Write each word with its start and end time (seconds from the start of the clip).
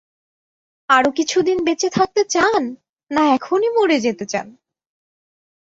আরো 0.89 1.09
কিছুদিন 1.11 1.57
বেঁচে 1.65 1.89
থাকতে 1.89 2.21
চান, 2.29 2.61
না 3.11 3.21
এখনি 3.33 3.67
মরে 3.69 3.97
যেতে 3.99 4.25
চান? 4.25 4.47